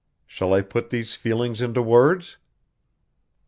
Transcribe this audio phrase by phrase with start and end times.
[0.25, 2.37] Shall I put these feelings into words?